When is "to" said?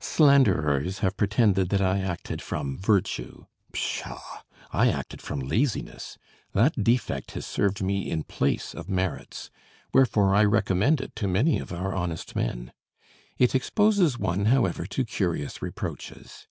11.16-11.26, 14.84-15.06